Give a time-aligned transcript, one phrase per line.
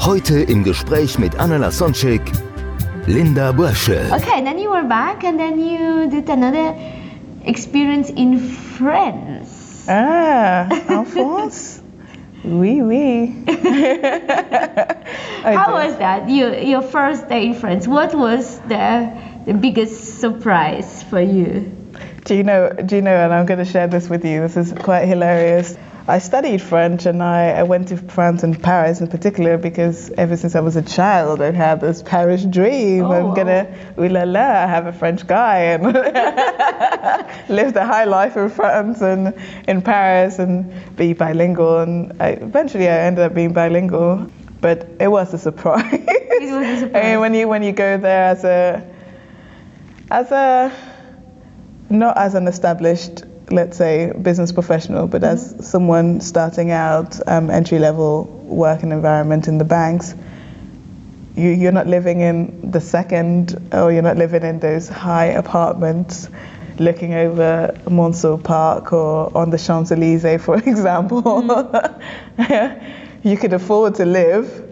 [0.00, 2.22] Heute im Gespräch mit Anna Lasonczek,
[3.06, 4.00] Linda Brösche.
[4.10, 6.74] Okay, then you were back and then you did another
[7.44, 9.84] experience in France.
[9.88, 11.82] Ah, en France?
[12.44, 13.34] Oui, oui.
[15.44, 15.72] How do.
[15.72, 16.28] was that?
[16.28, 17.86] You, your first day in France.
[17.86, 19.10] What was the
[19.44, 21.70] the biggest surprise for you?
[22.24, 22.70] Do you know?
[22.86, 23.14] Do you know?
[23.14, 24.40] And I'm going to share this with you.
[24.40, 25.76] This is quite hilarious.
[26.08, 30.36] I studied French, and I, I went to France and Paris in particular because ever
[30.36, 33.04] since I was a child, I've had this Paris dream.
[33.04, 33.34] Oh, I'm wow.
[33.34, 35.82] gonna, ooh la la, have a French guy and
[37.48, 39.34] live the high life in France and
[39.68, 41.78] in Paris and be bilingual.
[41.80, 44.26] And I, eventually, I ended up being bilingual,
[44.60, 45.84] but it was a surprise.
[45.92, 46.56] It was a
[46.94, 47.04] I surprise.
[47.04, 48.84] mean, when you when you go there as a
[50.10, 50.72] as a
[51.88, 57.78] not as an established, let's say, business professional, but as someone starting out, um, entry
[57.78, 60.14] level working environment in the banks,
[61.36, 66.28] you, you're not living in the second, or you're not living in those high apartments
[66.78, 71.42] looking over Monceau Park or on the Champs Elysees, for example.
[73.22, 74.69] you could afford to live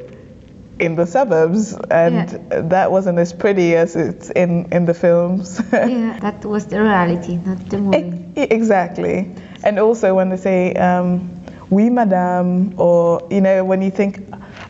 [0.80, 2.28] in the suburbs, and
[2.70, 5.60] that wasn't as pretty as it's in, in the films.
[5.72, 8.24] yeah, that was the reality, not the movie.
[8.36, 9.34] E- Exactly.
[9.64, 11.30] And also when they say, um,
[11.70, 14.24] oui, madame, or, you know, when you think,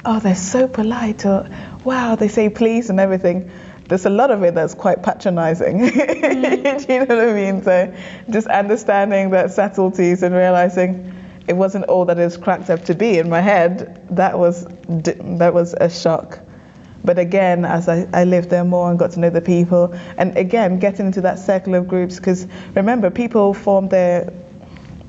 [0.05, 1.48] oh, they're so polite, or
[1.84, 3.51] wow, they say please and everything,
[3.89, 5.79] there's a lot of it that's quite patronizing.
[5.79, 7.63] Do you know what I mean?
[7.63, 7.95] So
[8.30, 11.14] just understanding that subtleties and realizing
[11.48, 15.53] it wasn't all that it's cracked up to be in my head, that was, that
[15.55, 16.39] was a shock.
[17.05, 20.36] But again, as I, I lived there more and got to know the people, and
[20.36, 24.33] again, getting into that circle of groups, because remember, people form their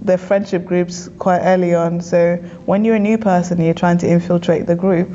[0.01, 1.99] their friendship groups quite early on.
[1.99, 5.09] So when you're a new person, you're trying to infiltrate the group.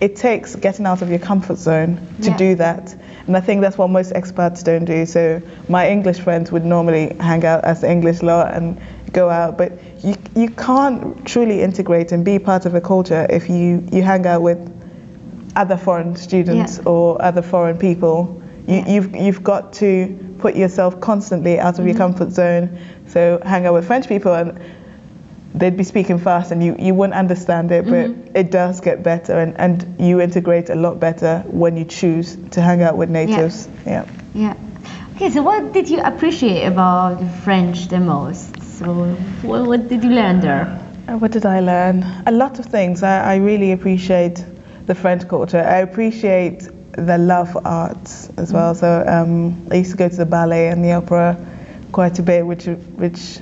[0.00, 2.36] It takes getting out of your comfort zone to Yeah.
[2.38, 5.04] do that, and I think that's what most expats don't do.
[5.04, 8.78] So my English friends would normally hang out as English lot and
[9.12, 9.72] go out, but
[10.04, 14.26] you you can't truly integrate and be part of a culture if you you hang
[14.26, 14.58] out with
[15.56, 16.84] other foreign students Yeah.
[16.84, 18.42] or other foreign people.
[18.66, 18.88] You, Yeah.
[18.88, 22.02] You've you've got to put yourself constantly out of your Mm-hmm.
[22.02, 22.78] comfort zone.
[23.08, 24.60] So hang out with French people and
[25.54, 28.36] they'd be speaking fast and you, you wouldn't understand it, but Mm-hmm.
[28.36, 32.60] it does get better and, and you integrate a lot better when you choose to
[32.60, 33.68] hang out with natives.
[33.84, 34.04] Yeah.
[34.34, 34.54] Yeah.
[35.16, 38.54] Okay, so what did you appreciate about French the most?
[38.80, 38.94] So
[39.42, 40.64] what, what did you learn there?
[41.06, 42.02] Uh, What did I learn?
[42.24, 43.02] A lot of things.
[43.02, 44.42] I, I really appreciate
[44.86, 45.60] the French culture.
[45.60, 48.74] I appreciate the love for arts as well.
[48.74, 51.36] So um, I used to go to the ballet and the opera
[51.92, 52.64] quite a bit, which
[52.96, 53.38] which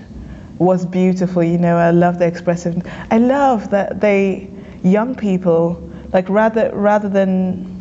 [0.58, 1.44] was beautiful.
[1.44, 2.82] You know, I love the expressive.
[3.08, 4.50] I love that they
[4.82, 7.80] young people like rather rather than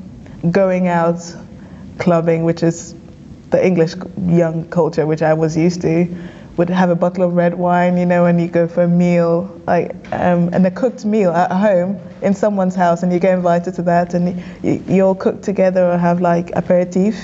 [0.51, 1.19] going out
[1.97, 2.93] clubbing, which is
[3.49, 3.95] the English
[4.27, 6.05] young culture, which I was used to,
[6.57, 9.61] would have a bottle of red wine, you know, and you go for a meal,
[9.67, 13.75] like, um, and a cooked meal at home in someone's house, and you get invited
[13.75, 17.15] to that, and you, you all cook together or have like aperitif,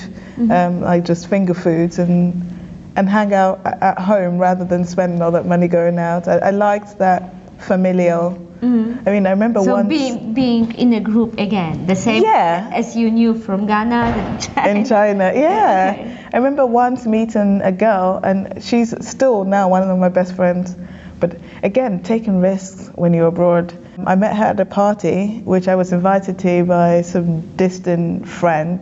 [0.50, 2.50] um, like just finger foods, and
[2.96, 6.28] and hang out at home rather than spending all that money going out.
[6.28, 8.40] I, I liked that familial.
[8.64, 9.08] Mm-hmm.
[9.08, 9.88] I mean, I remember So once.
[9.88, 12.70] being being in a group again, the same Yeah.
[12.72, 14.70] as you knew from Ghana and China.
[14.70, 15.32] in China.
[15.34, 16.28] Yeah.
[16.32, 20.74] I remember once meeting a girl, and she's still now one of my best friends.
[21.20, 23.72] But again, taking risks when you're abroad.
[24.06, 28.78] I met her at a party, which I was invited to by some distant friend.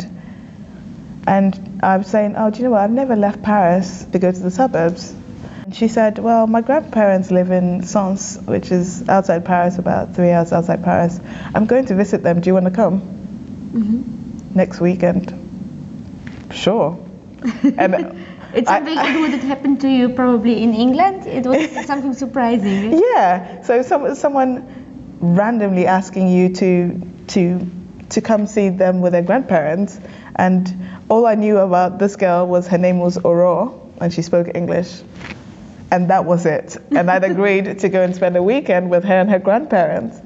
[1.26, 2.80] And I was saying, Oh, do you know what?
[2.80, 5.14] I've never left Paris to go to the suburbs.
[5.72, 10.52] She said, Well, my grandparents live in Sens, which is outside Paris, about three hours
[10.52, 11.18] outside Paris.
[11.54, 12.40] I'm going to visit them.
[12.40, 13.00] Do you want to come?
[13.72, 14.56] Mm-hmm.
[14.56, 15.32] Next weekend.
[16.52, 16.98] Sure.
[17.78, 17.94] And
[18.54, 21.26] It's I- something that would have happened to you probably in England.
[21.26, 22.92] It was something surprising.
[23.14, 27.66] yeah, so some, someone randomly asking you to to
[28.10, 29.98] to come see them with their grandparents,
[30.36, 30.68] and
[31.08, 33.72] all I knew about this girl was her name was Aurore,
[34.02, 35.00] and she spoke English,
[35.92, 36.78] and that was it.
[36.90, 40.21] And I'd agreed to go and spend a weekend with her and her grandparents.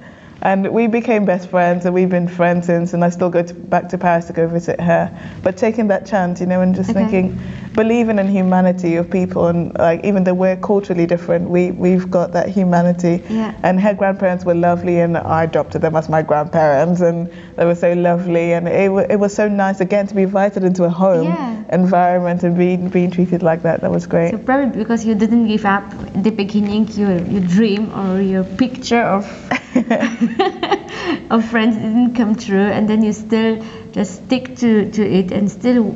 [0.46, 2.94] And we became best friends, and we've been friends since.
[2.94, 5.10] And I still go to, back to Paris to go visit her.
[5.42, 7.00] But taking that chance, you know, and just Okay.
[7.00, 7.36] thinking,
[7.74, 12.30] believing in humanity of people, and like even though we're culturally different, we we've got
[12.34, 13.24] that humanity.
[13.28, 13.54] Yeah.
[13.64, 17.74] And her grandparents were lovely, and I adopted them as my grandparents, and they were
[17.74, 21.26] so lovely, and it, it was so nice again to be invited into a home
[21.26, 21.64] Yeah.
[21.72, 23.80] environment and being being treated like that.
[23.80, 24.30] That was great.
[24.30, 25.82] So probably because you didn't give up
[26.14, 29.26] the beginning, your your dream or your picture of
[31.30, 35.50] of friends didn't come true, and then you still just stick to to it, and
[35.50, 35.94] still,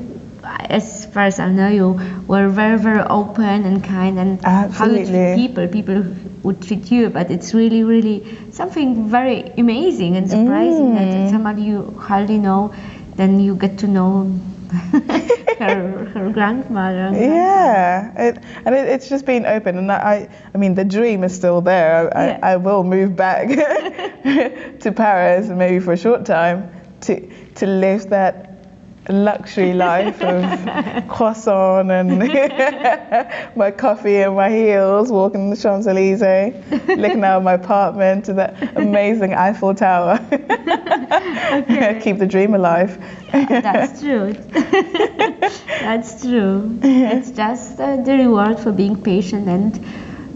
[0.69, 1.89] as far as I know, you
[2.27, 6.05] were very very open and kind, and how you treat people, people
[6.43, 11.31] would treat you, but it's really really something very amazing and surprising that Mm.
[11.31, 12.73] somebody you hardly know,
[13.17, 14.31] then you get to know.
[14.71, 17.11] Her, her grandmother.
[17.15, 21.35] Yeah, it, and it, it's just been open, and I, I mean, the dream is
[21.35, 22.17] still there.
[22.17, 22.39] I, Yeah.
[22.43, 23.49] I, I will move back
[24.81, 26.71] to Paris, maybe for a short time,
[27.03, 27.21] to
[27.55, 28.50] to live that
[29.13, 30.43] luxury life of
[31.09, 32.19] croissant and
[33.57, 36.55] my coffee and my heels, walking the Champs Elysees,
[36.89, 40.19] looking out of my apartment to that amazing Eiffel Tower.
[42.01, 42.99] Keep the dream alive.
[43.33, 44.33] That's true.
[45.81, 46.79] That's true.
[46.83, 49.85] It's just uh, the reward for being patient and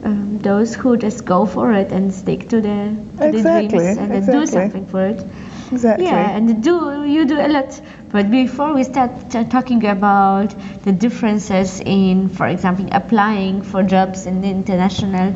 [0.04, 4.12] um, those who just go for it and stick to the, to the dreams and
[4.12, 5.24] then do something for it.
[5.72, 6.06] Exactly.
[6.06, 7.80] Yeah, and do you do a lot.
[8.14, 9.10] But before we start
[9.50, 15.34] talking about the differences in, for example, applying for jobs in the international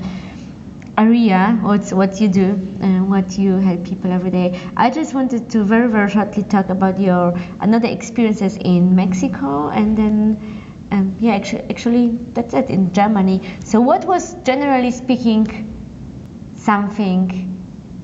[0.96, 4.60] area, what's what you do and what you help people every day.
[4.76, 9.98] I just wanted to very very shortly talk about your another experiences in Mexico and
[9.98, 10.62] then.
[10.92, 13.40] Um, yeah, actually, actually, that's it in Germany.
[13.64, 15.44] So, what was generally speaking
[16.56, 17.26] something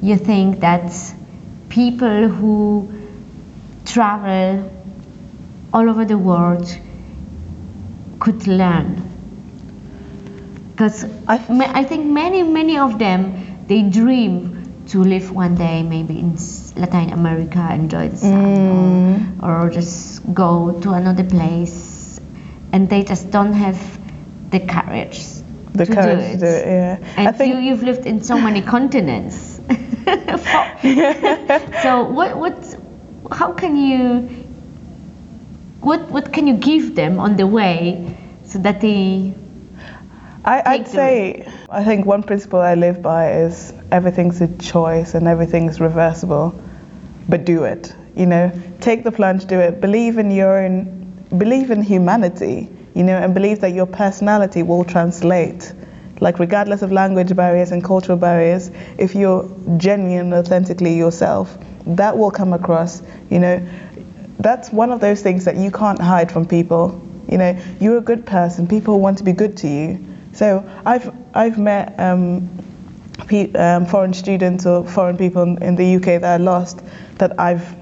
[0.03, 0.93] you think that
[1.71, 3.04] people who
[3.85, 4.71] travel
[5.73, 6.67] all over the world
[8.21, 9.03] could learn
[10.71, 15.83] because I I, I think many many of them they dream to live one day
[15.83, 16.37] maybe in
[16.77, 19.43] Latin America enjoy the sun mm.
[19.43, 22.21] or, or just go to another place
[22.73, 23.79] and they just don't have
[24.51, 25.25] the courage
[25.75, 26.33] the to courage do it.
[26.33, 26.67] to do it.
[26.67, 26.99] Yeah.
[27.17, 29.61] And I think you, you've lived in so many continents.
[31.83, 32.77] so what what
[33.31, 34.29] how can you
[35.81, 39.35] what what can you give them on the way so that they
[40.45, 45.27] I, I'd say, I think one principle I live by is everything's a choice and
[45.27, 46.55] everything's reversible,
[47.31, 47.95] but do it.
[48.15, 49.81] You know, take the plunge, do it.
[49.81, 52.69] Believe in your own, believe in humanity.
[52.95, 55.73] You know, and believe that your personality will translate.
[56.21, 61.57] Like regardless of language barriers and cultural barriers, if you're genuine, authentically yourself,
[61.87, 63.03] that will come across.
[63.31, 63.69] You know,
[64.39, 67.01] that's one of those things that you can't hide from people.
[67.31, 68.69] You know, you're a good person.
[68.69, 70.05] People want to be good to you.
[70.33, 72.49] So I've I've met um,
[73.27, 76.83] pe- um, foreign students or foreign people in, the UK that I lost
[77.19, 77.77] that I've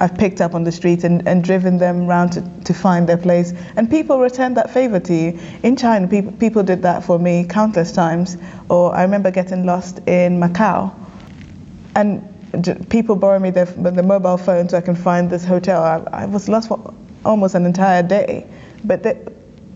[0.00, 3.16] I've picked up on the street and, and driven them around to, to find their
[3.16, 3.52] place.
[3.74, 5.40] And people return that favor to you.
[5.64, 8.36] In China, people, people did that for me countless times.
[8.68, 10.94] Or I remember getting lost in Macau.
[11.96, 12.22] And
[12.88, 15.82] people borrow me their, the mobile phone so I can find this hotel.
[15.82, 18.46] I, I was lost for almost an entire day.
[18.84, 19.20] But they,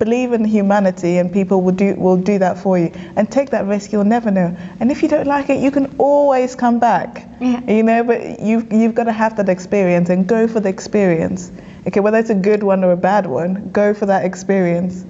[0.02, 2.90] believe in humanity and people will do, will do that for you.
[3.14, 4.56] And take that risk, you'll never know.
[4.80, 7.28] And if you don't like it, you can always come back.
[7.40, 7.62] Yeah.
[7.70, 11.52] You know, but you've, you've got to have that experience and go for the experience.
[11.86, 15.04] Okay, whether it's a good one or a bad one, go for that experience.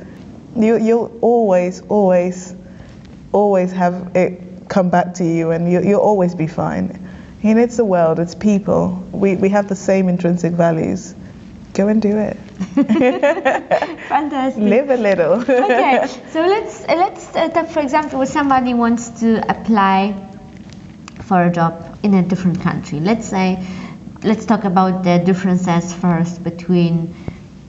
[0.55, 2.55] You, you'll always, always,
[3.33, 6.99] always have it come back to you and you, you'll always be fine.
[7.45, 9.05] And it's the world, it's people.
[9.11, 11.15] We, we have the same intrinsic values.
[11.75, 12.37] Go and do it.
[14.09, 15.41] fantastic Live a little.
[15.41, 20.15] okay so let's uh, let's uh, talk for example when somebody wants to apply
[21.23, 23.67] for a job in a different country let's say
[24.23, 27.15] let's talk about the differences first between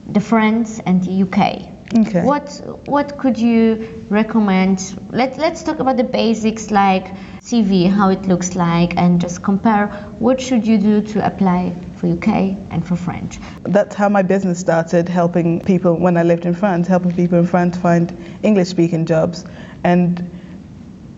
[0.07, 2.23] the France and the UK Okay.
[2.23, 2.49] what
[2.85, 7.05] what could you recommend let, let's talk about the basics like
[7.41, 9.87] CV how it looks like and just compare
[10.19, 12.27] what should you do to apply for UK
[12.71, 16.87] and for French That's how my business started, helping people when I lived in France,
[16.87, 18.11] helping people in France find
[18.43, 19.45] English speaking jobs.
[19.83, 20.29] And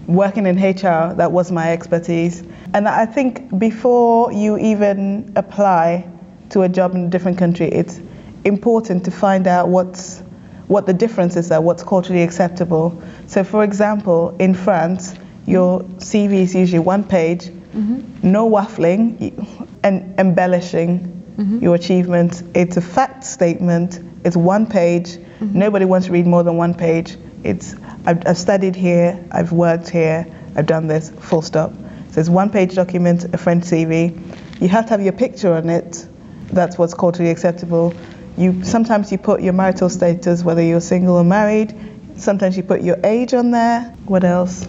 [0.08, 2.44] working in HR, that was my expertise.
[2.74, 6.08] And I think before you even apply
[6.52, 8.00] to a job in a different country, it's
[8.44, 10.22] important to find out what's
[10.68, 13.02] what the differences are, what's culturally acceptable.
[13.28, 18.30] So, for example, in France, your CV is usually one page mm-hmm.
[18.30, 21.00] no waffling and embellishing
[21.38, 21.60] mm-hmm.
[21.60, 22.44] your achievements.
[22.54, 24.00] It's a fact statement.
[24.24, 25.10] It's one page.
[25.10, 25.60] Mm-hmm.
[25.60, 27.18] Nobody wants to read more than one page.
[27.44, 29.24] It's I've, I've studied here.
[29.32, 30.26] I've worked here.
[30.56, 31.10] I've done this.
[31.10, 31.74] Full stop.
[32.12, 34.62] So it's one page document, a French CV.
[34.62, 36.08] You have to have your picture on it.
[36.48, 37.94] That's what's culturally acceptable.
[38.38, 41.74] You sometimes you put your marital status, whether you're single or married.
[42.18, 43.82] Sometimes you put your age on there.
[44.06, 44.68] What else?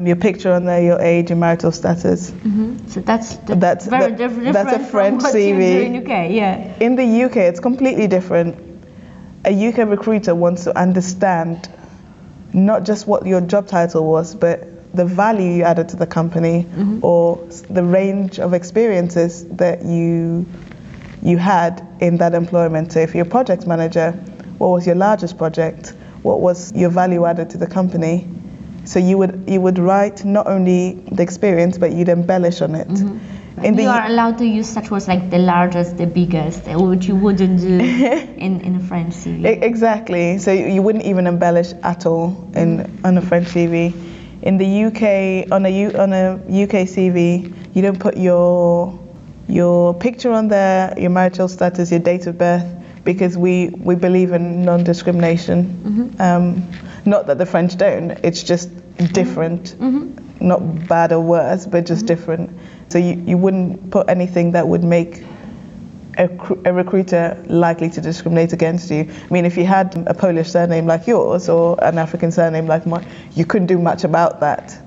[0.00, 2.30] Your picture on there, your age, your marital status.
[2.30, 2.86] Mm-hmm.
[2.88, 5.84] So that's, the, That's- very that- diff- that's a different French CV.
[5.84, 6.30] in UK.
[6.30, 6.76] Yeah.
[6.80, 8.56] In the UK, it's completely different.
[9.44, 11.68] A UK recruiter wants to understand
[12.52, 16.64] not just what your job title was, but the value you added to the company
[16.64, 17.00] mm-hmm.
[17.02, 17.36] or
[17.68, 20.46] the range of experiences that you
[21.22, 22.92] you had in that employment.
[22.92, 24.12] So if you're a project manager,
[24.58, 25.94] what was your largest project?
[26.22, 28.26] What was your value added to the company?
[28.84, 32.88] So you would you would write not only the experience, but you'd embellish on it.
[32.88, 33.18] Mm-hmm.
[33.60, 37.16] The you are allowed to use such words like the largest, the biggest, which you
[37.16, 39.62] wouldn't do in, in a French CV.
[39.62, 40.38] Exactly.
[40.38, 43.92] So you wouldn't even embellish at all in on a French CV.
[44.42, 48.96] In the UK, on a U, on a UK CV, you don't put your
[49.48, 52.66] your picture on there, your marital status, your date of birth,
[53.04, 55.64] because we we believe in non-discrimination.
[55.64, 56.22] Mm-hmm.
[56.22, 56.70] Um,
[57.04, 58.10] not that the French don't.
[58.22, 59.06] It's just mm-hmm.
[59.12, 59.74] different.
[59.78, 60.46] Mm-hmm.
[60.46, 62.50] Not bad or worse, but just different.
[62.90, 65.24] So you, you wouldn't put anything that would make
[66.16, 69.10] a, cr- a recruiter likely to discriminate against you.
[69.10, 72.86] I mean, if you had a Polish surname like yours or an African surname like
[72.86, 74.78] mine, you couldn't do much about that.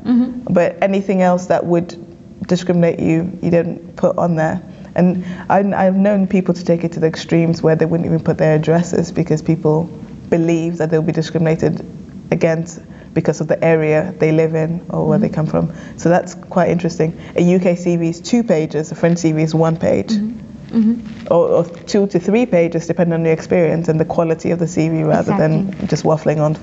[0.46, 2.11] But anything else that would
[2.52, 4.62] discriminate you, you don't put on there.
[4.94, 8.22] And I, I've known people to take it to the extremes where they wouldn't even
[8.22, 9.84] put their addresses because people
[10.30, 11.86] believe that they'll be discriminated
[12.30, 12.82] against
[13.14, 15.36] because of the area they live in or where they mm-hmm.
[15.36, 15.74] come from.
[15.98, 17.14] So that's quite interesting.
[17.36, 20.78] A UK CV is two pages, a French CV is one page mm-hmm.
[20.78, 21.34] Mm-hmm.
[21.34, 24.66] or, or two to three pages, depending on your experience and the quality of the
[24.66, 26.56] CV, rather than just waffling on,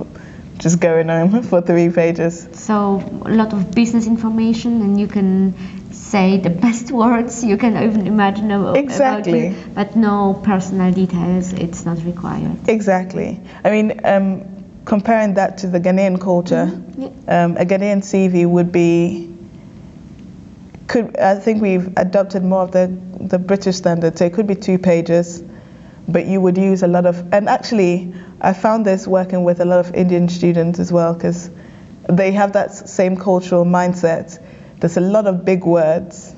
[0.59, 2.49] just going on for three pages.
[2.53, 5.55] So a lot of business information, and you can
[6.09, 9.49] say the best words you can even imagine about, Exactly.
[9.49, 11.53] about you, but no personal details.
[11.53, 12.69] It's not required.
[12.69, 13.41] Exactly.
[13.65, 14.45] I mean, um,
[14.85, 17.09] comparing that to the Ghanaian culture, Yeah.
[17.29, 19.35] um, a Ghanaian CV would be.
[20.87, 24.55] Could I think we've adopted more of the the British standard, so it could be
[24.55, 25.43] two pages,
[26.09, 27.23] but you would use a lot of.
[27.35, 31.51] And actually, I found this working with a lot of Indian students as well, because
[32.09, 34.39] they have that same cultural mindset.
[34.81, 36.35] There's a lot of big words,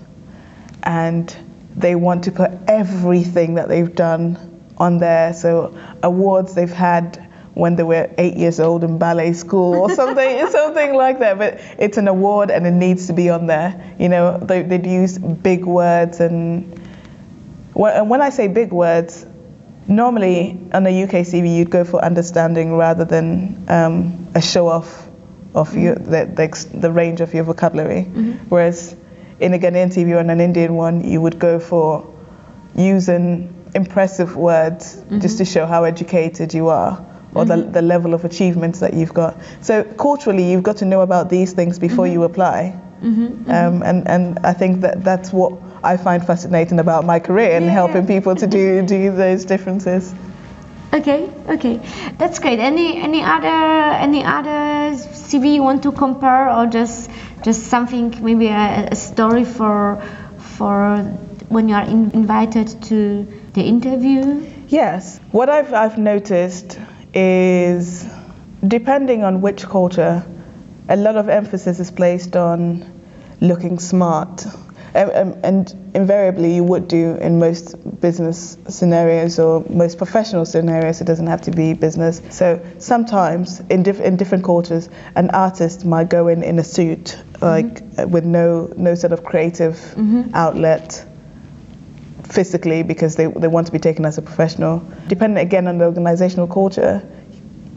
[0.82, 1.34] and
[1.76, 4.38] they want to put everything that they've done
[4.78, 5.32] on there.
[5.34, 10.46] So awards they've had when they were eight years old in ballet school or something,
[10.50, 11.38] something like that.
[11.38, 13.94] But it's an award and it needs to be on there.
[13.98, 16.78] You know, they, they'd use big words and
[17.74, 19.26] when, and when I say big words,
[19.86, 25.09] normally on a UK CV you'd go for understanding rather than um, a show off
[25.54, 28.02] of your, the, the, the range of your vocabulary.
[28.02, 28.32] Mm-hmm.
[28.48, 28.94] Whereas
[29.40, 32.12] in a Ghanaian CV or an Indian one, you would go for
[32.76, 35.20] using impressive words mm-hmm.
[35.20, 37.04] just to show how educated you are
[37.34, 37.72] or the, mm-hmm.
[37.72, 39.36] the level of achievements that you've got.
[39.60, 42.78] So culturally, you've got to know about these things before you apply.
[43.02, 47.64] Um, and, and I think that that's what I find fascinating about my career and
[47.64, 47.72] Yeah.
[47.72, 50.14] helping people to do, do those differences.
[50.92, 51.80] Okay, okay,
[52.18, 52.58] that's great.
[52.58, 57.10] Any any other any other CV you want to compare, or just
[57.44, 60.02] just something maybe a, a story for
[60.38, 60.98] for
[61.48, 64.46] when you are in, invited to the interview?
[64.68, 65.20] Yes.
[65.32, 66.78] What I've, I've noticed
[67.12, 68.06] is
[68.66, 70.24] depending on which culture,
[70.88, 72.84] a lot of emphasis is placed on
[73.40, 74.46] looking smart.
[74.94, 81.00] And, and- and invariably, you would do in most business scenarios or most professional scenarios,
[81.00, 82.20] it doesn't have to be business.
[82.30, 87.18] So sometimes in, diff- in different cultures, an artist might go in in a suit,
[87.40, 90.30] like uh, with no, no sort of creative mm-hmm.
[90.34, 91.04] outlet
[92.24, 94.82] physically because they, they want to be taken as a professional.
[95.08, 97.02] Depending again on the organizational culture,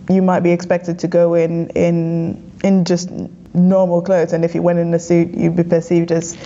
[0.10, 3.10] you might be expected to go in in in just
[3.53, 6.38] normal clothes, and if you went in a suit, you'd be perceived as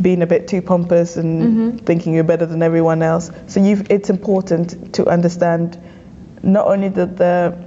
[0.00, 3.30] being a bit too pompous and thinking you're better than everyone else.
[3.46, 5.80] So you've, it's important to understand
[6.42, 7.58] not only the, the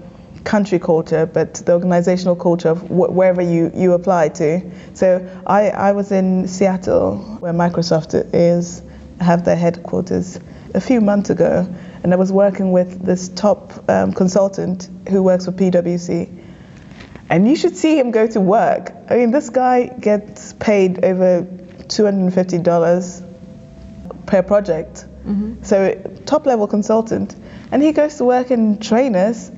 [0.43, 4.71] country culture, but the organizational culture of wh- wherever you, you apply to.
[4.93, 8.81] So I, I was in Seattle, where Microsoft is,
[9.19, 10.39] have their headquarters,
[10.73, 11.67] a few months ago,
[12.03, 16.43] and I was working with this top um, consultant who works for PwC.
[17.29, 18.91] And you should see him go to work.
[19.09, 21.47] I mean, this guy gets paid over
[21.87, 23.23] $250
[24.25, 25.05] per project.
[25.25, 25.63] Mm-hmm.
[25.63, 27.35] So top level consultant,
[27.71, 29.51] and he goes to work in trainers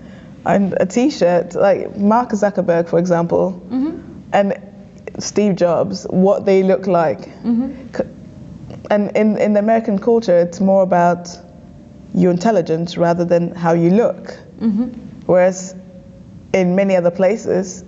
[0.46, 4.00] and a t-shirt, like Mark Zuckerberg, for example, mm-hmm.
[4.32, 4.54] and
[5.20, 7.20] Steve Jobs, what they look like.
[7.44, 7.94] Mm-hmm.
[7.96, 8.04] C-
[8.90, 11.30] And in, in the American culture, it's more about
[12.14, 14.38] your intelligence rather than how you look.
[15.26, 15.76] Whereas
[16.54, 17.84] in many other places,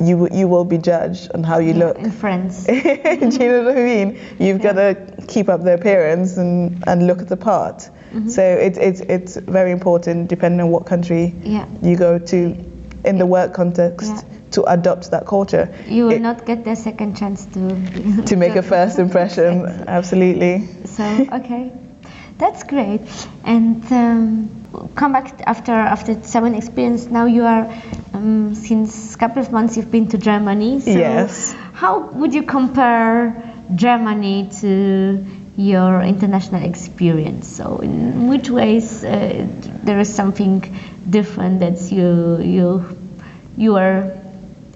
[0.00, 1.98] you, you will be judged on how you look.
[1.98, 2.64] in France.
[2.66, 4.20] Do you know what I mean?
[4.38, 4.96] You've got to
[5.28, 7.88] keep up the appearance and, and look at the part.
[8.28, 11.66] So it, it's it's very important, depending on what country Yeah.
[11.82, 12.56] you go to,
[13.04, 14.22] in the work context, Yeah.
[14.52, 15.68] to adopt that culture.
[15.88, 20.68] You will It- not get the second chance to to make a first impression, absolutely.
[20.86, 21.72] So okay,
[22.38, 23.02] that's great.
[23.44, 24.48] And um,
[24.94, 27.06] come back after after seven experience.
[27.06, 27.70] Now you are
[28.12, 30.80] um, since a couple of months you've been to Germany.
[30.80, 31.54] So Yes.
[31.72, 33.42] How would you compare
[33.74, 35.24] Germany to
[35.56, 37.48] your international experience?
[37.48, 39.46] So in which ways uh,
[39.82, 40.60] there is something
[41.08, 42.96] different that you you
[43.56, 44.12] you are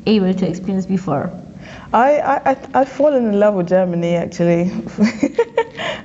[0.07, 1.31] able to experience before?
[1.93, 4.63] I, I, I- I've fallen in love with Germany actually.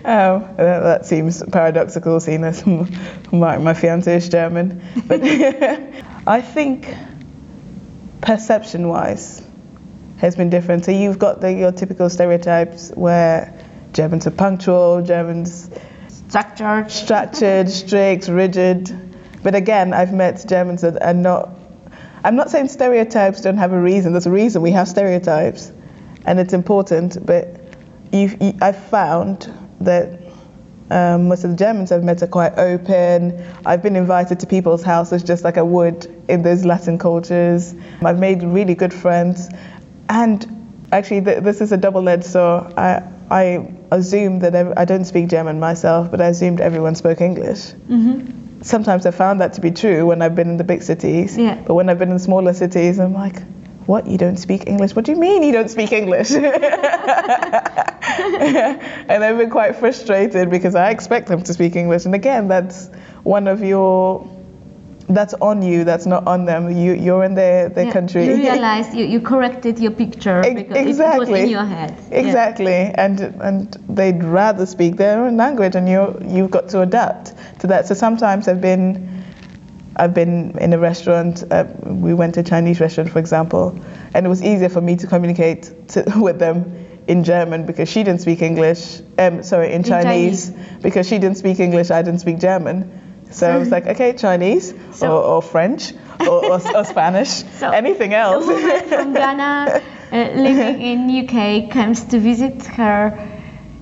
[0.06, 2.66] um, that, that seems paradoxical seeing as
[3.32, 4.82] my, my fiance is German.
[5.08, 5.22] But
[6.28, 6.94] I think
[8.22, 9.46] perception wise
[10.18, 10.86] has been different.
[10.86, 13.54] So you've got the, your typical stereotypes where
[13.92, 15.70] Germans are punctual, Germans
[16.30, 16.90] Structured.
[16.92, 18.90] structured, strict, rigid.
[19.44, 21.50] But again, I've met Germans that are not.
[22.24, 24.14] I'm not saying stereotypes don't have a reason.
[24.14, 25.72] There's a reason we have stereotypes,
[26.26, 27.26] and it's important.
[27.26, 27.60] But
[28.12, 29.52] you've, you, I've found
[29.82, 30.20] that
[30.90, 33.44] um, most of the Germans I've met are quite open.
[33.66, 37.74] I've been invited to people's houses just like I would in those Latin cultures.
[38.04, 39.50] I've made really good friends,
[40.08, 40.46] and
[40.92, 42.74] actually, th- this is a double-edged sword.
[42.78, 47.20] I, I assumed that ev- I don't speak German myself, but I assumed everyone spoke
[47.20, 47.74] English.
[48.64, 51.38] Sometimes I found that to be true when I've been in the big cities.
[51.38, 51.62] Yeah.
[51.66, 53.44] But when I've been in smaller cities, I'm like,
[53.86, 54.08] what?
[54.08, 54.96] You don't speak English?
[54.96, 56.32] What do you mean you don't speak English?
[56.32, 56.44] and
[59.10, 62.06] I've been quite frustrated because I expect them to speak English.
[62.06, 62.88] And again, that's
[63.24, 64.26] one of your,
[65.10, 66.72] that's on you, that's not on them.
[66.72, 68.26] You, you're in their, their Yeah, country.
[68.26, 71.42] You realized you, you corrected your picture because it- it was exactly.
[71.42, 71.96] in your head.
[72.12, 72.20] Yeah.
[72.20, 77.34] Exactly, and and they'd rather speak their own language, and you you've got to adapt
[77.60, 77.88] to that.
[77.88, 79.10] So sometimes I've been
[79.98, 81.44] I've been in a restaurant.
[81.52, 83.78] Uh, we went to a Chinese restaurant, for example,
[84.14, 88.04] and it was easier for me to communicate to, with them in German because she
[88.04, 89.02] didn't speak English.
[89.20, 91.92] Um, sorry, in Chinese, because she didn't speak English.
[91.92, 93.02] I didn't speak German.
[93.34, 97.70] So I was like, okay, Chinese So- or, or French or, or, or Spanish, So
[97.72, 98.46] anything A else.
[98.46, 103.30] woman from Ghana uh, living in UK comes to visit her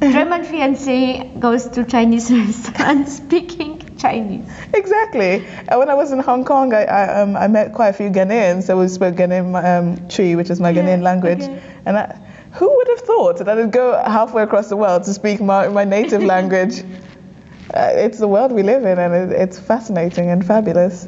[0.02, 4.50] German fiance goes to Chinese restaurant speaking Chinese.
[4.74, 5.42] Exactly.
[5.70, 8.64] When I was in Hong Kong, I, I, um, I met quite a few Ghanaians.
[8.64, 11.44] So we spoke Ghanaian um, Twi, which is my Yeah, Ghanaian language.
[11.44, 11.62] okay.
[11.86, 12.18] And I,
[12.54, 15.84] who would have thought that I'd go halfway across the world to speak my, my
[15.84, 16.82] native language?
[17.74, 21.08] Uh, it's the world we live in, and it, it's fascinating and fabulous.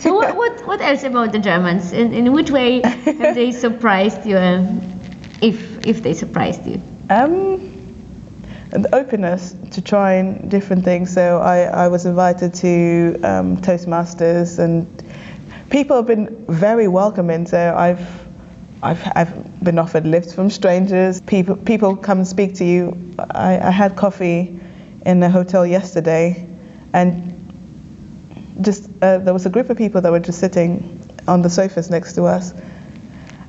[0.00, 1.92] So what, what, what else about the Germans?
[1.92, 4.80] In, in which way have they surprised you, um,
[5.40, 6.82] if, if they surprised you?
[7.08, 7.70] Um,
[8.72, 11.10] and the openness to trying different things.
[11.10, 14.86] So I, I was invited to um, Toastmasters, and
[15.70, 17.46] people have been very welcoming.
[17.46, 18.06] So I've,
[18.82, 21.22] I've, I've been offered lifts from strangers.
[21.22, 23.14] People, people come and speak to you.
[23.18, 24.60] I, I had coffee
[25.04, 26.46] in a hotel yesterday,
[26.92, 27.30] and
[28.60, 31.90] just uh, there was a group of people that were just sitting on the sofas
[31.90, 32.52] next to us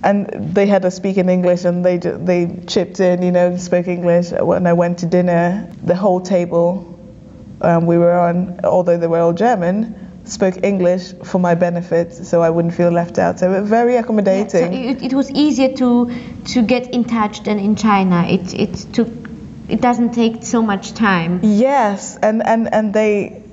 [0.06, 3.88] and they had us speak in English, and they they chipped in, you know, spoke
[3.88, 4.32] English.
[4.32, 6.96] When I went to dinner, the whole table
[7.62, 12.44] um, we were on, although they were all German, spoke English for my benefit, so
[12.44, 13.39] I wouldn't feel left out.
[13.39, 14.50] So very accommodating.
[14.50, 15.06] So accommodating.
[15.06, 16.12] it, it was easier to
[16.54, 18.26] to get in touch than in China.
[18.28, 19.10] It it took
[19.67, 21.39] it doesn't take so much time.
[21.43, 23.43] Yes, and, and, and they,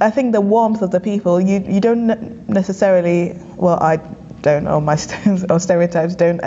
[0.00, 3.96] I think the warmth of the people, you, you don't necessarily, well, I
[4.42, 4.94] don't, or my
[5.50, 6.40] or stereotypes don't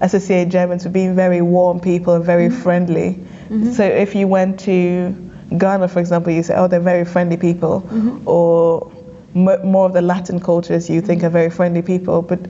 [0.00, 2.62] associate Germans with being very warm people and very mm-hmm.
[2.62, 3.10] friendly.
[3.48, 3.72] Mm-hmm.
[3.72, 7.82] So if you went to Ghana, for example, you say, oh, they're very friendly people,
[7.82, 8.28] mm-hmm.
[8.28, 8.92] or
[9.34, 12.40] m- more of the Latin cultures you think are very friendly people, but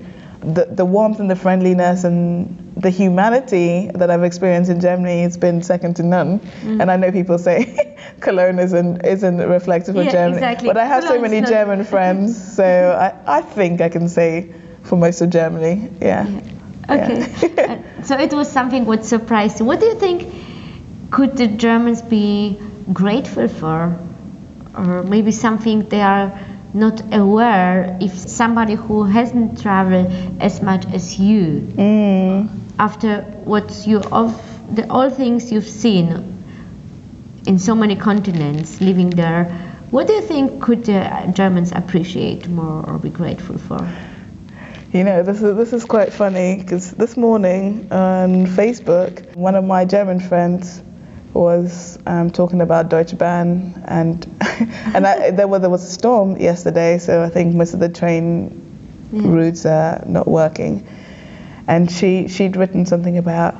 [0.42, 5.36] the, the warmth and the friendliness and the humanity that I've experienced in Germany has
[5.36, 6.40] been second to none.
[6.64, 10.36] And I know people say Cologne isn't, isn't reflective of Yeah, Germany.
[10.38, 10.68] exactly.
[10.68, 14.08] But I have so Cologne's many not- German friends, so I, I think I can
[14.08, 14.52] say
[14.82, 16.26] for most of Germany, yeah.
[16.90, 17.28] Okay.
[17.62, 19.66] Uh, so it was something what surprised you.
[19.66, 20.32] What do you think
[21.12, 22.58] could the Germans be
[22.92, 23.96] grateful for?
[24.74, 26.36] Or maybe something they are
[26.74, 30.06] not aware if somebody who hasn't traveled
[30.40, 32.46] as much as you eh.
[32.78, 34.32] after what you of
[34.74, 36.28] the all things you've seen
[37.46, 42.82] in so many continents living there what do you think could the Germans appreciate more
[42.88, 43.86] or be grateful for?
[44.90, 49.64] You know, this is this is quite funny because this morning on Facebook, one of
[49.64, 50.82] my German friends
[51.34, 54.24] was um, talking about Deutsche Bahn, and
[54.94, 57.88] and I, there was there was a storm yesterday, so I think most of the
[57.88, 58.58] train
[59.12, 59.28] Yeah.
[59.28, 60.86] routes are not working,
[61.68, 63.54] and she she'd written something about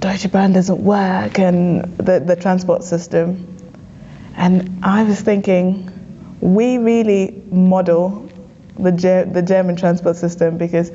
[0.00, 3.46] Deutsche Bahn doesn't work and the the transport system,
[4.36, 5.90] and I was thinking,
[6.40, 8.28] we really model
[8.78, 10.90] the Ger- the German transport system because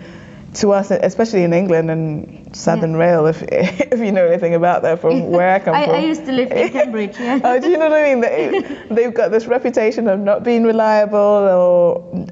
[0.56, 2.98] to us, especially in England and Southern Yeah.
[2.98, 5.96] Rail, if if you know anything about that from where I come I, from.
[5.96, 7.40] I used to live in Cambridge, yeah.
[7.44, 8.22] oh, do you know what I mean?
[8.22, 12.28] They, they've got this reputation of not being reliable or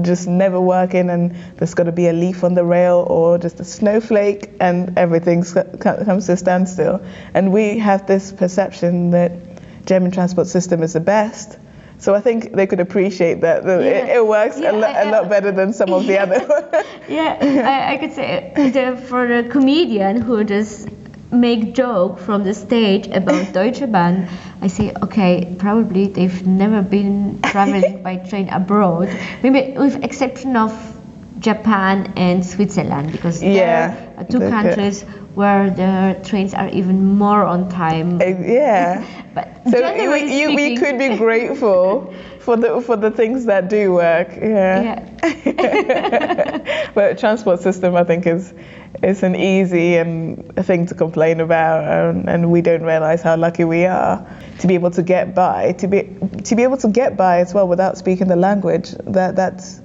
[0.00, 3.60] just never working, and there's got to be a leaf on the rail or just
[3.60, 7.02] a snowflake, and everything comes to a standstill.
[7.34, 9.32] And we have this perception that
[9.86, 11.58] German transport system is the best.
[12.02, 14.16] So I think they could appreciate that, that it, Yeah.
[14.16, 16.40] it works Yeah, a, lo- I- lot better than some of the other.
[17.08, 20.88] Yeah, I, I could say the, for a comedian who just
[21.30, 24.28] make joke from the stage about Deutsche Bahn,
[24.62, 29.08] I say, okay, probably they've never been traveling by train abroad,
[29.42, 30.72] maybe with exception of
[31.38, 37.44] Japan and Switzerland, because Yeah, there are two countries where the trains are even more
[37.44, 38.20] on time.
[38.20, 39.06] Eh, yeah.
[39.34, 43.94] But So we, you, we could be grateful for the for the things that do
[43.94, 44.28] work.
[44.36, 45.08] Yeah.
[45.24, 46.90] Yeah.
[46.94, 48.52] but transport system, I think, is
[49.02, 53.64] is an easy and thing to complain about, and, and we don't realize how lucky
[53.64, 54.26] we are
[54.58, 56.02] to be able to get by, to be
[56.44, 58.90] to be able to get by as well without speaking the language.
[59.06, 59.80] That that's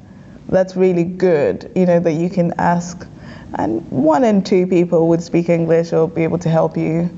[0.50, 1.72] that's really good.
[1.76, 3.08] You know that you can ask,
[3.54, 7.10] and one in two people would speak English or be able to help you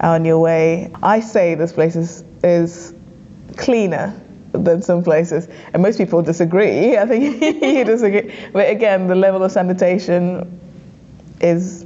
[0.00, 0.90] on your way.
[1.02, 2.94] I say this place is is
[3.56, 4.14] cleaner
[4.52, 6.96] than some places, and most people disagree.
[6.98, 10.60] I think you disagree, but again, the level of sanitation
[11.40, 11.84] is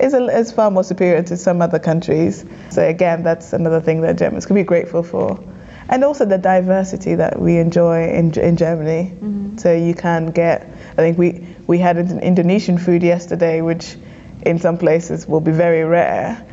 [0.00, 2.46] is, a, is far more superior to some other countries.
[2.70, 5.42] So again, that's another thing that Germans can be grateful for,
[5.88, 9.12] and also the diversity that we enjoy in in Germany.
[9.14, 9.58] Mm-hmm.
[9.58, 13.96] So you can get, I think we we had an Indonesian food yesterday, which
[14.44, 16.44] in some places will be very rare.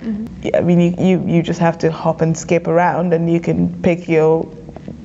[0.44, 3.40] Yeah, I mean, you, you, you just have to hop and skip around and you
[3.40, 4.46] can pick your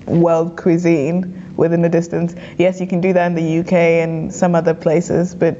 [0.06, 2.34] world cuisine within the distance.
[2.58, 5.56] Yes, you can do that in the UK and some other places, but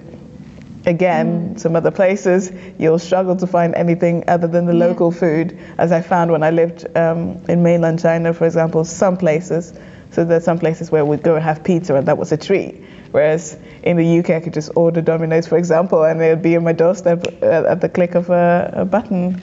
[0.87, 4.87] again, some other places you'll struggle to find anything other than the Yeah.
[4.87, 9.17] local food, as I found when I lived um, in mainland China, for example, some
[9.17, 9.73] places.
[10.15, 12.83] So there's some places where we'd go and have pizza and that was a treat.
[13.11, 16.57] Whereas in the UK, I could just order Domino's, for example, and it would be
[16.57, 19.43] on my doorstep at, at the click of a, a button.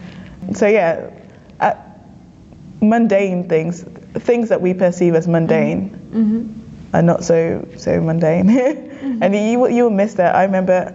[0.54, 1.10] So yeah,
[1.60, 1.76] uh,
[2.82, 3.84] mundane things,
[4.16, 5.98] things that we perceive as mundane,
[6.94, 8.50] are not so so mundane.
[9.22, 10.36] and you you will miss that.
[10.36, 10.94] I remember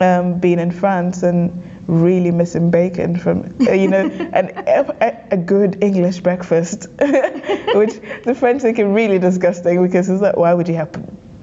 [0.00, 5.36] um, being in France and really missing bacon from uh, you know an, a, a
[5.36, 10.68] good English breakfast, which the French think are really disgusting because it's like why would
[10.68, 10.90] you have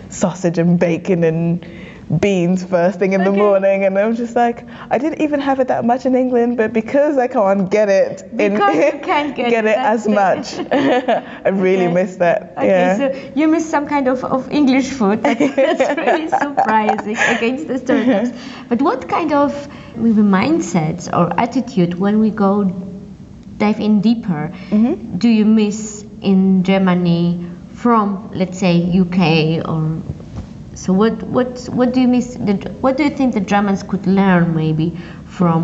[0.09, 1.65] sausage and bacon and
[2.09, 5.67] beans first thing in the morning and I'm just like I didn't even have it
[5.67, 9.65] that much in England but because I can't get it in Because you can't get
[9.65, 11.93] it, it as much I really Okay.
[11.93, 15.21] miss that Okay, yeah so you miss some kind of, of English food.
[15.21, 15.39] That's
[15.97, 18.31] really surprising against the stereotypes.
[18.69, 22.63] But what kind of maybe mindsets or attitude when we go
[23.57, 25.17] dive in deeper Mm-hmm.
[25.17, 27.45] do you miss in Germany
[27.75, 30.01] from let's say UK or
[30.79, 34.07] so what what what do you miss the, what do you think the Germans could
[34.07, 35.63] learn maybe from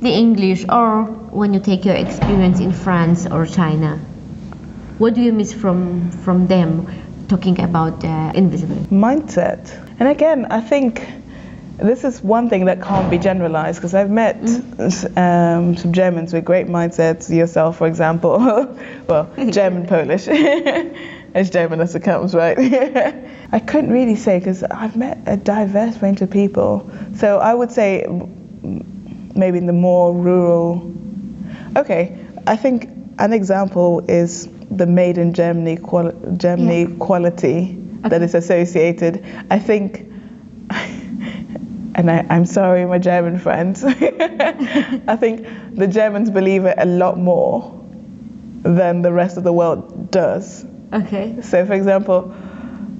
[0.00, 1.04] the English or
[1.40, 3.98] when you take your experience in France or China
[4.98, 6.86] what do you miss from from them
[7.28, 8.76] talking about the invisible?
[8.90, 9.60] mindset.
[9.98, 11.06] And again, I think
[11.78, 14.36] this is one thing that can't be generalized because I've met
[15.16, 18.38] um, some Germans with great mindsets, yourself, for example.
[19.08, 20.26] well, German, Polish.
[21.34, 22.56] as German as it comes, right?
[23.52, 26.90] I couldn't really say because I've met a diverse range of people.
[27.16, 28.06] So I would say
[29.34, 30.94] maybe in the more rural.
[31.76, 32.88] Okay, I think
[33.18, 38.24] an example is the made in Germany, quali- Germany quality that Okay.
[38.24, 39.24] is associated.
[39.50, 40.04] I think
[41.94, 43.82] and I, I'm sorry, my German friends.
[43.84, 47.74] I think the Germans believe it a lot more
[48.62, 50.64] than the rest of the world does.
[50.92, 51.36] Okay.
[51.42, 52.34] So, for example,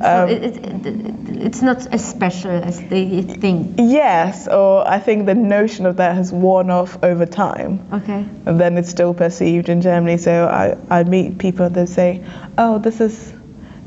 [0.01, 3.77] So um, it, it, it, it's not as special as they think.
[3.79, 7.81] yes, or I think the notion of that has worn off over time.
[7.93, 8.25] Okay.
[8.47, 10.17] and then it's still perceived in Germany.
[10.19, 12.23] So I, I meet people that say,
[12.57, 13.33] "Oh, this is,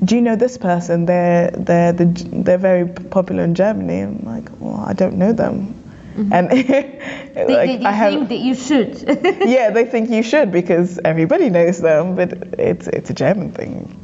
[0.03, 1.05] do you know this person?
[1.05, 2.05] They're they're the,
[2.43, 5.73] they're very popular in Germany." I'm like, "Well, I don't know them,"
[6.15, 6.33] Mm-hmm.
[6.33, 6.49] and
[7.33, 9.03] They, like they, they I have, think that you should.
[9.47, 13.97] yeah, they think you should because everybody knows them, but it's it's a German thing.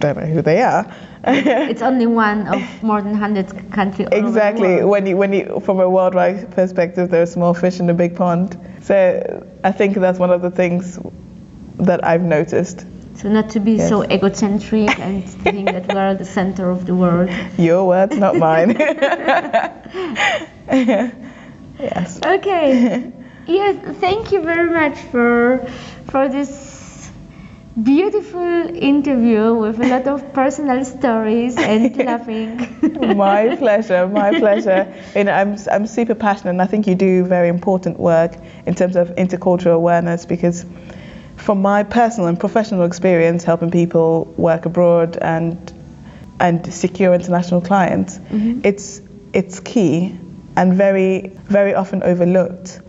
[0.00, 0.94] Don't know who they are.
[1.26, 4.08] it's only one of more than 100 countries.
[4.08, 4.84] all over the Exactly.
[4.84, 8.14] When you when you from a worldwide perspective, there are small fish in a big
[8.14, 8.58] pond.
[8.82, 10.98] So I think that's one of the things
[11.78, 12.84] that I've noticed.
[13.16, 13.88] So not to be Yes.
[13.88, 17.30] so egocentric and think that we are the center of the world.
[17.56, 18.76] Your words, not mine.
[21.78, 22.20] yes.
[22.24, 23.12] Okay.
[23.46, 25.58] yes, thank you very much for
[26.10, 27.10] for this
[27.82, 32.56] beautiful interview with a lot of personal stories and laughing.
[33.16, 34.92] my pleasure, my pleasure.
[35.14, 38.96] And I'm, I'm super passionate, and I think you do very important work in terms
[38.96, 40.64] of intercultural awareness because,
[41.36, 45.72] from my personal and professional experience helping people work abroad and
[46.40, 48.60] and secure international clients, mm-hmm.
[48.64, 49.00] it's
[49.32, 50.16] it's key
[50.56, 52.80] and very very often overlooked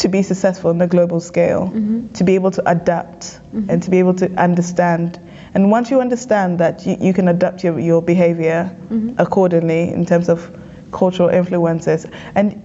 [0.00, 2.08] to be successful on a global scale, mm-hmm.
[2.14, 3.68] to be able to adapt mm-hmm.
[3.68, 5.20] and to be able to understand.
[5.52, 9.18] And once you understand that, you, you can adapt your, your behavior mm-hmm.
[9.18, 10.56] accordingly in terms of
[10.90, 12.06] cultural influences.
[12.34, 12.62] And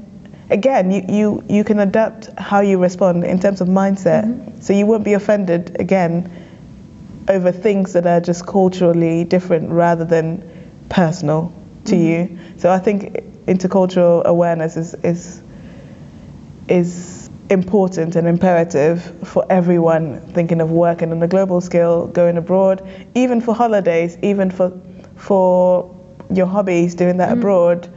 [0.50, 4.63] again, you, you, you can adapt how you respond in terms of mindset.
[4.63, 6.32] So you won't be offended again
[7.28, 11.52] over things that are just culturally different rather than personal
[11.86, 12.39] to you.
[12.58, 15.42] So I think intercultural awareness is, is
[16.68, 22.88] is important and imperative for everyone thinking of working on a global scale, going abroad,
[23.14, 24.72] even for holidays, even for
[25.16, 25.96] for
[26.34, 27.88] your hobbies, doing that abroad,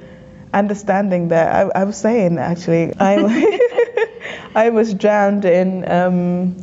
[0.52, 1.54] understanding that.
[1.54, 3.16] I, I was saying actually, I
[4.54, 6.56] I was drowned in um,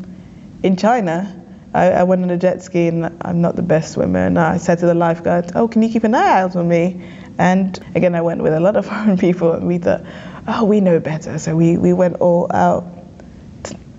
[0.64, 1.42] in China.
[1.74, 4.26] I, I went on a jet ski and I'm not the best swimmer.
[4.26, 7.02] And I said to the lifeguard, "Oh, can you keep an eye out on me?"
[7.38, 10.04] And again, I went with a lot of foreign people, and we thought,
[10.48, 12.86] "Oh, we know better." So we, we went all out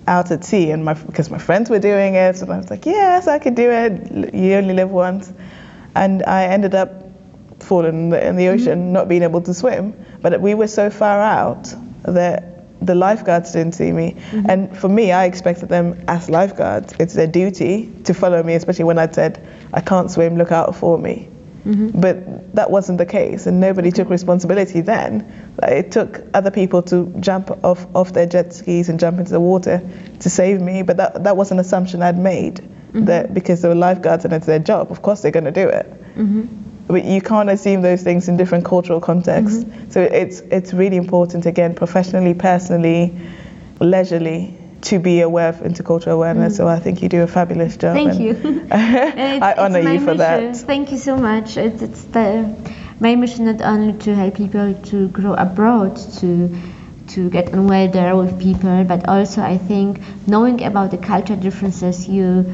[0.07, 2.85] out at sea, and my because my friends were doing it, and I was like,
[2.85, 4.33] "Yes, I could do it.
[4.33, 5.31] You only live once."
[5.95, 7.07] And I ended up
[7.59, 8.61] falling in the, in the mm-hmm.
[8.61, 9.93] ocean, not being able to swim.
[10.21, 11.73] But we were so far out
[12.03, 14.11] that the lifeguards didn't see me.
[14.11, 14.49] Mm-hmm.
[14.49, 16.93] And for me, I expected them as lifeguards.
[16.99, 20.75] It's their duty to follow me, especially when I said, I can't swim, look out
[20.75, 21.29] for me.
[21.67, 21.99] Mm-hmm.
[21.99, 25.53] But that wasn't the case, and nobody took responsibility then.
[25.61, 29.31] Like, It took other people to jump off, off their jet skis and jump into
[29.31, 29.81] the water
[30.21, 32.55] to save me, but that, that was an assumption I'd made.
[32.55, 33.05] Mm-hmm.
[33.05, 35.67] That because they were lifeguards and it's their job, of course they're going to do
[35.67, 35.85] it
[36.17, 36.45] mm-hmm.
[36.87, 39.65] but you can't assume those things in different cultural contexts.
[39.89, 43.17] So it's it's really important again, professionally, personally,
[43.79, 46.53] leisurely, to be aware of intercultural awareness.
[46.53, 46.57] Mm.
[46.57, 47.95] So I think you do a fabulous job.
[47.95, 48.67] Thank and you.
[48.71, 50.17] I honor you for mission.
[50.17, 50.55] that.
[50.57, 51.57] Thank you so much.
[51.57, 52.55] It's, it's the,
[52.99, 56.55] my mission not only to help people to grow abroad, to
[57.07, 61.37] to get on well there with people, but also I think knowing about the culture
[61.37, 62.45] differences, you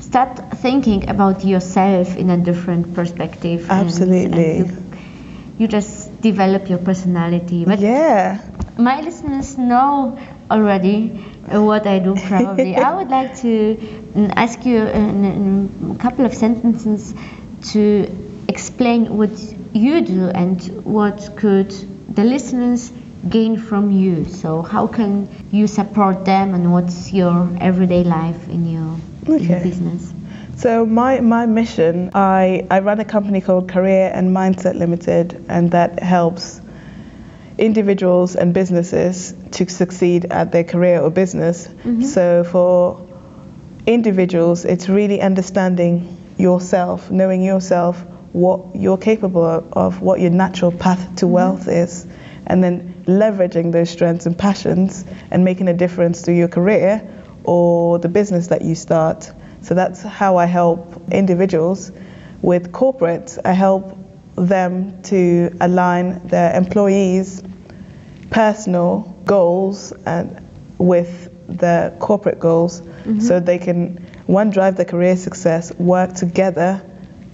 [0.00, 3.60] start thinking about yourself in a different perspective.
[3.70, 4.58] and- Absolutely.
[4.58, 4.76] and you,
[5.58, 7.66] you just develop your personality.
[7.66, 8.38] But Yeah.
[8.78, 10.18] my listeners know
[10.52, 12.76] already uh, what I do probably.
[12.76, 17.14] I would like to mm, ask you in, in a couple of sentences
[17.72, 17.84] to
[18.48, 19.30] explain what
[19.72, 21.70] you do and what could
[22.14, 22.92] the listeners
[23.28, 24.24] gain from you.
[24.26, 29.60] So how can you support them and what's your everyday life in your, in your
[29.60, 30.12] business?
[30.56, 35.70] So my, my mission, I, I run a company called Career and Mindset Limited, and
[35.72, 36.61] that helps
[37.62, 41.68] individuals and businesses to succeed at their career or business.
[41.68, 42.02] Mm-hmm.
[42.02, 43.06] So for
[43.86, 51.16] individuals, it's really understanding yourself, knowing yourself, what you're capable of, what your natural path
[51.16, 51.34] to mm-hmm.
[51.34, 52.04] wealth is,
[52.48, 57.08] and then leveraging those strengths and passions and making a difference to your career
[57.44, 59.30] or the business that you start.
[59.60, 61.92] So that's how I help individuals.
[62.40, 63.96] With corporates, I help
[64.34, 67.40] them to align their employees'
[68.32, 70.40] personal goals and
[70.78, 72.80] with the corporate goals.
[72.80, 73.20] Mm-hmm.
[73.20, 76.82] So they can one drive their career success work together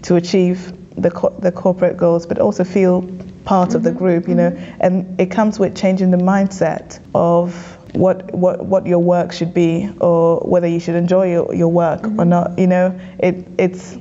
[0.02, 3.02] to achieve the, co- the corporate goals but also feel
[3.44, 3.98] part of the mm-hmm.
[3.98, 4.76] group, you know, mm-hmm.
[4.80, 9.90] and it comes with changing the mindset of what what what your work should be
[9.98, 12.58] or whether you should enjoy your, your work or not.
[12.58, 13.96] You know, it it's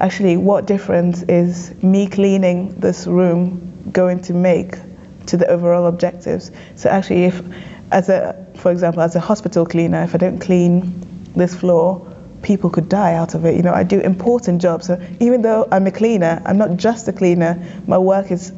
[0.00, 4.74] actually what difference is me cleaning this room going to make
[5.28, 6.50] to the overall objectives.
[6.76, 7.40] So actually, if
[7.90, 12.06] as a for example as a hospital cleaner, if I don't clean this floor,
[12.42, 13.54] people could die out of it.
[13.56, 14.86] You know, I do important jobs.
[14.86, 17.62] So even though I'm a cleaner, I'm not just a cleaner.
[17.86, 18.52] My work is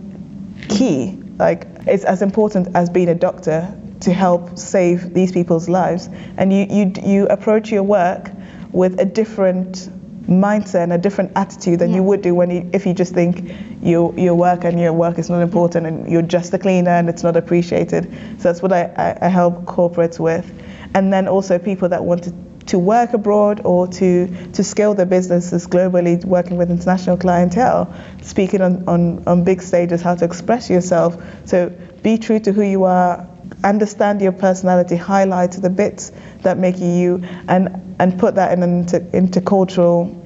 [0.69, 1.19] key.
[1.39, 6.09] Like it's as important as being a doctor to help save these people's lives.
[6.37, 8.31] And you you you approach your work
[8.73, 9.91] with a different
[10.31, 13.53] mindset and a different attitude than you would do when you if you just think
[13.83, 17.09] your your work and your work is not important and you're just a cleaner and
[17.09, 18.05] it's not appreciated.
[18.39, 20.51] So that's what I, I, I help corporates with.
[20.95, 22.35] And then also people that want to,
[22.67, 28.61] to work abroad or to, to scale their businesses globally, working with international clientele, speaking
[28.61, 31.23] on, on, on big stages, how to express yourself.
[31.45, 31.71] So
[32.03, 33.27] be true to who you are,
[33.63, 36.13] understand your personality, highlight the bits
[36.43, 40.20] that make you you, and, and put that in an inter, intercultural,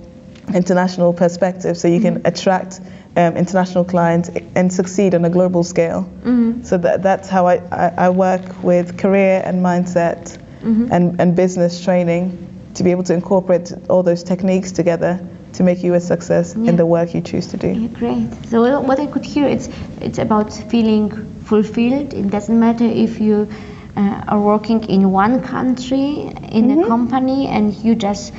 [0.53, 2.81] international perspective so you can attract
[3.17, 6.09] um, international clients and succeed on a global scale.
[6.65, 11.83] So that, that's how I, I, I work with career and mindset and, and business
[11.85, 12.39] training
[12.75, 15.21] to be able to incorporate all those techniques together
[15.53, 16.71] to make you a success Yeah.
[16.71, 17.69] in the work you choose to do.
[17.69, 18.29] Yeah, great.
[18.49, 19.69] So what- what I could hear, it's
[20.01, 21.11] it's about feeling
[21.45, 22.13] fulfilled.
[22.15, 23.47] It doesn't matter if you
[23.97, 26.81] uh, are working in one country in Mm-hmm.
[26.85, 28.33] a company and you just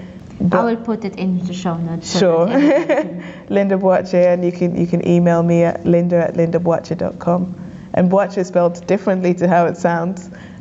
[0.50, 2.09] I will put it in the show notes.
[2.11, 2.46] so Sure.
[2.48, 7.55] can- Linda Boache and you can you can email me at linda at lindaboache.com.
[7.94, 10.31] And Boache is spelled differently to how it sounds.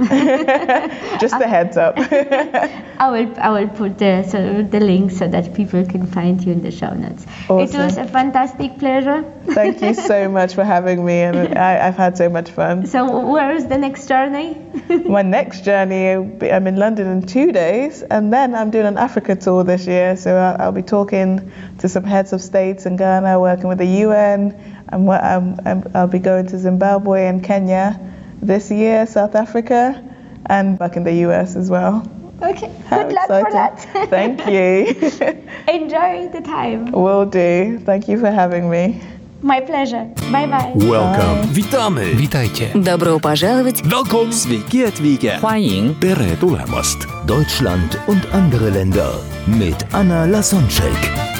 [1.22, 1.96] Just a heads up.
[3.02, 6.52] I will I will put the so the link so that people can find you
[6.52, 7.26] in the show notes.
[7.50, 9.24] It was a fantastic pleasure.
[9.48, 12.86] Thank you so much for having me and I, I've had so much fun.
[12.86, 14.58] So where is the next journey?
[15.06, 19.36] My next journey, I'm in London in two days, and then I'm doing an Africa
[19.36, 20.18] tour this year.
[20.18, 23.92] So I'll, I'll be talking to some heads of states in Ghana, working with the
[24.06, 24.71] UN.
[24.91, 27.99] I'm, I'm, I'm, I'll be going to Zimbabwe and Kenya
[28.43, 30.03] this year, South Africa,
[30.47, 32.03] and back in the US as well.
[32.43, 32.71] okay.
[32.89, 33.93] How Good luck for exciting.
[33.95, 34.11] that.
[34.11, 34.95] Thank you.
[35.69, 36.93] Enjoy the time.
[36.93, 37.79] Will do.
[37.85, 39.01] Thank you for having me.
[39.43, 40.05] My pleasure.
[40.33, 40.73] Bye bye.
[40.77, 41.53] Welcome.
[41.55, 42.15] Witamy.
[42.17, 42.69] Witajcie.
[42.75, 43.83] Добро пожаловать!
[43.85, 44.33] Welcome.
[44.33, 45.39] Sveiki atvykę.
[45.41, 47.07] 欢迎 Tere tulemast.
[47.27, 49.13] Deutschland und andere Länder
[49.47, 51.40] mit Anna Lasonczek.